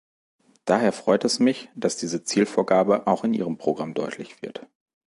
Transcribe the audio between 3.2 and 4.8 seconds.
in Ihrem Programm deutlich wird.